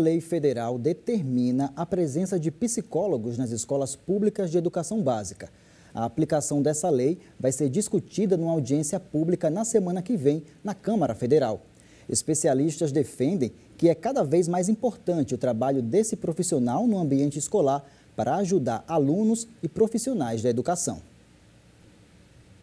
A 0.00 0.02
lei 0.02 0.18
federal 0.18 0.78
determina 0.78 1.74
a 1.76 1.84
presença 1.84 2.40
de 2.40 2.50
psicólogos 2.50 3.36
nas 3.36 3.50
escolas 3.50 3.94
públicas 3.94 4.50
de 4.50 4.56
educação 4.56 5.02
básica. 5.02 5.50
A 5.92 6.06
aplicação 6.06 6.62
dessa 6.62 6.88
lei 6.88 7.18
vai 7.38 7.52
ser 7.52 7.68
discutida 7.68 8.34
numa 8.34 8.52
audiência 8.52 8.98
pública 8.98 9.50
na 9.50 9.62
semana 9.62 10.00
que 10.00 10.16
vem 10.16 10.42
na 10.64 10.74
Câmara 10.74 11.14
Federal. 11.14 11.60
Especialistas 12.08 12.92
defendem 12.92 13.52
que 13.76 13.90
é 13.90 13.94
cada 13.94 14.24
vez 14.24 14.48
mais 14.48 14.70
importante 14.70 15.34
o 15.34 15.38
trabalho 15.38 15.82
desse 15.82 16.16
profissional 16.16 16.86
no 16.86 16.96
ambiente 16.96 17.38
escolar 17.38 17.84
para 18.16 18.36
ajudar 18.36 18.82
alunos 18.88 19.46
e 19.62 19.68
profissionais 19.68 20.40
da 20.40 20.48
educação. 20.48 21.09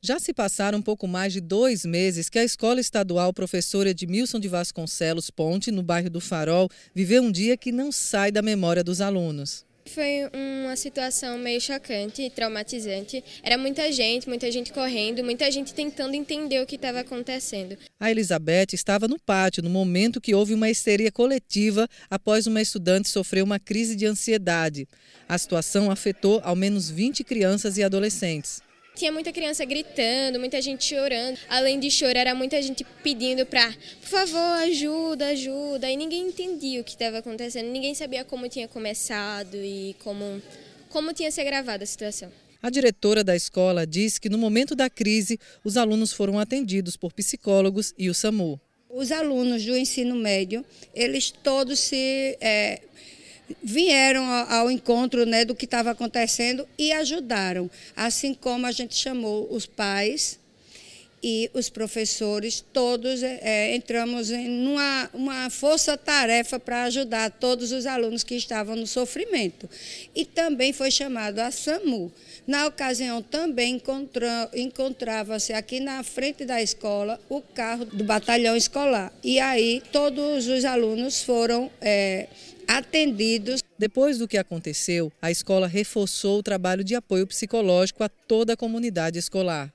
Já 0.00 0.20
se 0.20 0.32
passaram 0.32 0.78
um 0.78 0.82
pouco 0.82 1.08
mais 1.08 1.32
de 1.32 1.40
dois 1.40 1.84
meses 1.84 2.28
que 2.28 2.38
a 2.38 2.44
Escola 2.44 2.80
Estadual 2.80 3.32
Professora 3.32 3.90
Edmilson 3.90 4.38
de 4.38 4.46
Vasconcelos 4.46 5.28
Ponte, 5.28 5.72
no 5.72 5.82
bairro 5.82 6.08
do 6.08 6.20
Farol, 6.20 6.70
viveu 6.94 7.20
um 7.20 7.32
dia 7.32 7.56
que 7.56 7.72
não 7.72 7.90
sai 7.90 8.30
da 8.30 8.40
memória 8.40 8.84
dos 8.84 9.00
alunos. 9.00 9.66
Foi 9.86 10.30
uma 10.32 10.76
situação 10.76 11.36
meio 11.36 11.60
chocante 11.60 12.22
e 12.22 12.30
traumatizante. 12.30 13.24
Era 13.42 13.58
muita 13.58 13.90
gente, 13.90 14.28
muita 14.28 14.52
gente 14.52 14.72
correndo, 14.72 15.24
muita 15.24 15.50
gente 15.50 15.74
tentando 15.74 16.14
entender 16.14 16.62
o 16.62 16.66
que 16.66 16.76
estava 16.76 17.00
acontecendo. 17.00 17.76
A 17.98 18.08
Elizabeth 18.08 18.74
estava 18.74 19.08
no 19.08 19.18
pátio 19.18 19.64
no 19.64 19.70
momento 19.70 20.20
que 20.20 20.34
houve 20.34 20.54
uma 20.54 20.70
histeria 20.70 21.10
coletiva 21.10 21.88
após 22.08 22.46
uma 22.46 22.62
estudante 22.62 23.08
sofrer 23.08 23.42
uma 23.42 23.58
crise 23.58 23.96
de 23.96 24.06
ansiedade. 24.06 24.86
A 25.28 25.36
situação 25.36 25.90
afetou 25.90 26.40
ao 26.44 26.54
menos 26.54 26.88
20 26.88 27.24
crianças 27.24 27.76
e 27.78 27.82
adolescentes. 27.82 28.67
Tinha 28.98 29.12
muita 29.12 29.32
criança 29.32 29.64
gritando, 29.64 30.40
muita 30.40 30.60
gente 30.60 30.82
chorando. 30.82 31.38
Além 31.48 31.78
de 31.78 31.88
chorar, 31.88 32.18
era 32.18 32.34
muita 32.34 32.60
gente 32.60 32.84
pedindo 33.00 33.46
para, 33.46 33.72
por 34.00 34.08
favor, 34.08 34.58
ajuda, 34.64 35.28
ajuda. 35.28 35.88
E 35.88 35.96
ninguém 35.96 36.26
entendia 36.26 36.80
o 36.80 36.84
que 36.84 36.90
estava 36.90 37.18
acontecendo, 37.18 37.68
ninguém 37.68 37.94
sabia 37.94 38.24
como 38.24 38.48
tinha 38.48 38.66
começado 38.66 39.54
e 39.54 39.94
como, 40.00 40.42
como 40.88 41.12
tinha 41.12 41.30
se 41.30 41.40
agravado 41.40 41.84
a 41.84 41.86
situação. 41.86 42.28
A 42.60 42.68
diretora 42.70 43.22
da 43.22 43.36
escola 43.36 43.86
diz 43.86 44.18
que 44.18 44.28
no 44.28 44.36
momento 44.36 44.74
da 44.74 44.90
crise, 44.90 45.38
os 45.62 45.76
alunos 45.76 46.12
foram 46.12 46.36
atendidos 46.36 46.96
por 46.96 47.12
psicólogos 47.12 47.94
e 47.96 48.10
o 48.10 48.14
SAMU. 48.14 48.60
Os 48.90 49.12
alunos 49.12 49.64
do 49.64 49.76
ensino 49.76 50.16
médio, 50.16 50.64
eles 50.92 51.30
todos 51.30 51.78
se 51.78 52.36
é, 52.40 52.80
vieram 53.62 54.24
ao 54.48 54.70
encontro 54.70 55.24
né, 55.24 55.44
do 55.44 55.54
que 55.54 55.64
estava 55.64 55.90
acontecendo 55.90 56.66
e 56.78 56.92
ajudaram, 56.92 57.70
assim 57.96 58.34
como 58.34 58.66
a 58.66 58.72
gente 58.72 58.94
chamou 58.94 59.48
os 59.50 59.66
pais 59.66 60.38
e 61.22 61.50
os 61.52 61.68
professores, 61.68 62.64
todos 62.72 63.22
é, 63.22 63.74
entramos 63.74 64.30
em 64.30 64.66
uma, 64.66 65.10
uma 65.12 65.50
força-tarefa 65.50 66.60
para 66.60 66.84
ajudar 66.84 67.30
todos 67.30 67.72
os 67.72 67.86
alunos 67.86 68.22
que 68.22 68.34
estavam 68.34 68.76
no 68.76 68.86
sofrimento. 68.86 69.68
E 70.14 70.24
também 70.24 70.72
foi 70.72 70.90
chamado 70.90 71.40
a 71.40 71.50
SAMU. 71.50 72.12
Na 72.46 72.66
ocasião, 72.66 73.20
também 73.22 73.80
encontrava-se 74.54 75.52
aqui 75.52 75.80
na 75.80 76.02
frente 76.02 76.44
da 76.44 76.62
escola 76.62 77.20
o 77.28 77.40
carro 77.40 77.84
do 77.84 78.04
batalhão 78.04 78.56
escolar. 78.56 79.12
E 79.22 79.40
aí 79.40 79.82
todos 79.92 80.46
os 80.46 80.64
alunos 80.64 81.22
foram 81.22 81.70
é, 81.80 82.28
atendidos. 82.66 83.62
Depois 83.78 84.18
do 84.18 84.28
que 84.28 84.36
aconteceu, 84.36 85.12
a 85.20 85.30
escola 85.30 85.66
reforçou 85.66 86.38
o 86.38 86.42
trabalho 86.42 86.84
de 86.84 86.94
apoio 86.94 87.26
psicológico 87.26 88.04
a 88.04 88.08
toda 88.08 88.52
a 88.52 88.56
comunidade 88.56 89.18
escolar. 89.18 89.72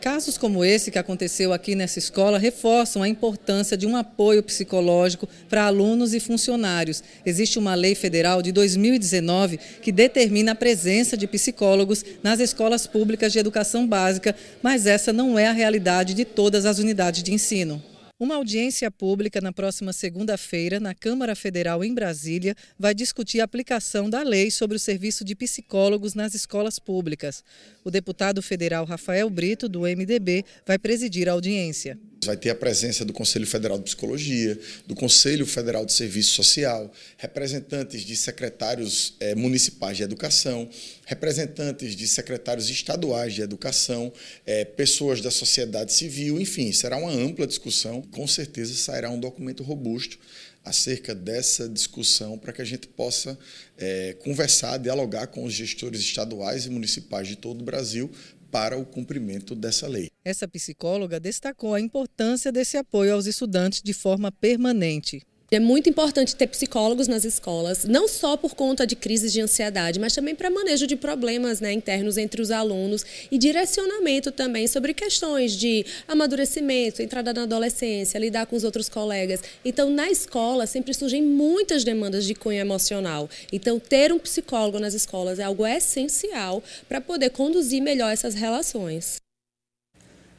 Casos 0.00 0.38
como 0.38 0.64
esse 0.64 0.90
que 0.90 0.98
aconteceu 0.98 1.52
aqui 1.52 1.74
nessa 1.74 1.98
escola 1.98 2.38
reforçam 2.38 3.02
a 3.02 3.08
importância 3.08 3.76
de 3.76 3.86
um 3.86 3.96
apoio 3.96 4.42
psicológico 4.42 5.28
para 5.48 5.64
alunos 5.64 6.14
e 6.14 6.20
funcionários. 6.20 7.02
Existe 7.24 7.58
uma 7.58 7.74
lei 7.74 7.94
federal 7.94 8.40
de 8.40 8.52
2019 8.52 9.58
que 9.82 9.90
determina 9.90 10.52
a 10.52 10.54
presença 10.54 11.16
de 11.16 11.26
psicólogos 11.26 12.04
nas 12.22 12.38
escolas 12.38 12.86
públicas 12.86 13.32
de 13.32 13.40
educação 13.40 13.86
básica, 13.86 14.36
mas 14.62 14.86
essa 14.86 15.12
não 15.12 15.38
é 15.38 15.48
a 15.48 15.52
realidade 15.52 16.14
de 16.14 16.24
todas 16.24 16.66
as 16.66 16.78
unidades 16.78 17.22
de 17.22 17.32
ensino. 17.32 17.82
Uma 18.18 18.36
audiência 18.36 18.90
pública 18.90 19.42
na 19.42 19.52
próxima 19.52 19.92
segunda-feira, 19.92 20.80
na 20.80 20.94
Câmara 20.94 21.36
Federal 21.36 21.84
em 21.84 21.92
Brasília, 21.92 22.56
vai 22.78 22.94
discutir 22.94 23.42
a 23.42 23.44
aplicação 23.44 24.08
da 24.08 24.22
lei 24.22 24.50
sobre 24.50 24.74
o 24.74 24.80
serviço 24.80 25.22
de 25.22 25.34
psicólogos 25.34 26.14
nas 26.14 26.34
escolas 26.34 26.78
públicas. 26.78 27.44
O 27.84 27.90
deputado 27.90 28.40
federal 28.40 28.86
Rafael 28.86 29.28
Brito, 29.28 29.68
do 29.68 29.80
MDB, 29.82 30.46
vai 30.64 30.78
presidir 30.78 31.28
a 31.28 31.32
audiência. 31.32 31.98
Vai 32.26 32.36
ter 32.36 32.50
a 32.50 32.54
presença 32.54 33.04
do 33.04 33.12
Conselho 33.12 33.46
Federal 33.46 33.78
de 33.78 33.84
Psicologia, 33.84 34.58
do 34.86 34.94
Conselho 34.94 35.46
Federal 35.46 35.86
de 35.86 35.92
Serviço 35.92 36.34
Social, 36.34 36.92
representantes 37.16 38.02
de 38.02 38.16
secretários 38.16 39.14
eh, 39.20 39.34
municipais 39.34 39.96
de 39.96 40.02
educação, 40.02 40.68
representantes 41.04 41.94
de 41.94 42.08
secretários 42.08 42.68
estaduais 42.68 43.34
de 43.34 43.42
educação, 43.42 44.12
eh, 44.44 44.64
pessoas 44.64 45.20
da 45.20 45.30
sociedade 45.30 45.92
civil, 45.92 46.40
enfim, 46.40 46.72
será 46.72 46.96
uma 46.96 47.12
ampla 47.12 47.46
discussão. 47.46 48.02
Com 48.02 48.26
certeza 48.26 48.74
sairá 48.74 49.08
um 49.08 49.20
documento 49.20 49.62
robusto 49.62 50.18
acerca 50.66 51.14
dessa 51.14 51.68
discussão 51.68 52.36
para 52.36 52.52
que 52.52 52.60
a 52.60 52.64
gente 52.64 52.88
possa 52.88 53.38
é, 53.78 54.14
conversar, 54.14 54.78
dialogar 54.78 55.28
com 55.28 55.44
os 55.44 55.52
gestores 55.52 56.00
estaduais 56.00 56.66
e 56.66 56.70
municipais 56.70 57.28
de 57.28 57.36
todo 57.36 57.60
o 57.60 57.64
Brasil 57.64 58.10
para 58.56 58.78
o 58.78 58.86
cumprimento 58.86 59.54
dessa 59.54 59.86
lei. 59.86 60.08
Essa 60.24 60.48
psicóloga 60.48 61.20
destacou 61.20 61.74
a 61.74 61.80
importância 61.80 62.50
desse 62.50 62.78
apoio 62.78 63.12
aos 63.12 63.26
estudantes 63.26 63.82
de 63.82 63.92
forma 63.92 64.32
permanente. 64.32 65.20
É 65.48 65.60
muito 65.60 65.88
importante 65.88 66.34
ter 66.34 66.48
psicólogos 66.48 67.06
nas 67.06 67.24
escolas, 67.24 67.84
não 67.84 68.08
só 68.08 68.36
por 68.36 68.56
conta 68.56 68.84
de 68.84 68.96
crises 68.96 69.32
de 69.32 69.40
ansiedade, 69.40 70.00
mas 70.00 70.12
também 70.12 70.34
para 70.34 70.50
manejo 70.50 70.88
de 70.88 70.96
problemas 70.96 71.60
né, 71.60 71.72
internos 71.72 72.18
entre 72.18 72.42
os 72.42 72.50
alunos 72.50 73.04
e 73.30 73.38
direcionamento 73.38 74.32
também 74.32 74.66
sobre 74.66 74.92
questões 74.92 75.52
de 75.52 75.86
amadurecimento, 76.08 77.00
entrada 77.00 77.32
na 77.32 77.44
adolescência, 77.44 78.18
lidar 78.18 78.46
com 78.46 78.56
os 78.56 78.64
outros 78.64 78.88
colegas. 78.88 79.40
Então, 79.64 79.88
na 79.88 80.10
escola 80.10 80.66
sempre 80.66 80.92
surgem 80.92 81.22
muitas 81.22 81.84
demandas 81.84 82.24
de 82.24 82.34
cunho 82.34 82.58
emocional. 82.58 83.30
Então, 83.52 83.78
ter 83.78 84.12
um 84.12 84.18
psicólogo 84.18 84.80
nas 84.80 84.94
escolas 84.94 85.38
é 85.38 85.44
algo 85.44 85.64
essencial 85.64 86.60
para 86.88 87.00
poder 87.00 87.30
conduzir 87.30 87.80
melhor 87.80 88.12
essas 88.12 88.34
relações. 88.34 89.24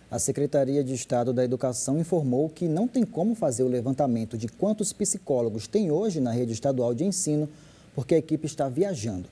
A 0.10 0.20
Secretaria 0.20 0.86
de 0.86 0.94
Estado 0.94 1.34
da 1.34 1.44
Educação 1.44 2.00
informou 2.00 2.48
que 2.48 2.66
não 2.66 2.88
tem 2.88 3.04
como 3.04 3.36
fazer 3.36 3.64
o 3.64 3.68
levantamento 3.68 4.38
de 4.38 4.48
quantos 4.48 4.94
psicólogos 4.94 5.68
tem 5.68 5.92
hoje 5.92 6.22
na 6.22 6.32
rede 6.32 6.54
estadual 6.54 6.94
de 6.94 7.04
ensino, 7.04 7.50
porque 7.94 8.16
a 8.16 8.18
equipe 8.18 8.46
está 8.46 8.70
viajando. 8.70 9.28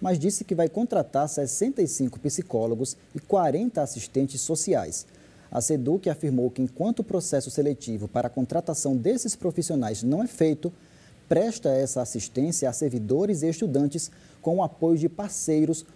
Mas 0.00 0.20
disse 0.20 0.44
que 0.44 0.54
vai 0.54 0.68
contratar 0.68 1.28
65 1.28 2.20
psicólogos 2.20 2.96
e 3.12 3.18
40 3.18 3.82
assistentes 3.82 4.40
sociais. 4.40 5.04
A 5.50 5.60
SEDUC 5.60 6.08
afirmou 6.08 6.48
que 6.48 6.62
enquanto 6.62 7.00
o 7.00 7.04
processo 7.04 7.50
seletivo 7.50 8.06
para 8.06 8.28
a 8.28 8.30
contratação 8.30 8.96
desses 8.96 9.34
profissionais 9.34 10.04
não 10.04 10.22
é 10.22 10.28
feito, 10.28 10.72
presta 11.28 11.70
essa 11.70 12.02
assistência 12.02 12.68
a 12.68 12.72
servidores 12.72 13.42
e 13.42 13.48
estudantes 13.48 14.12
com 14.40 14.58
o 14.58 14.62
apoio 14.62 14.96
de 14.96 15.08
parceiros 15.08 15.84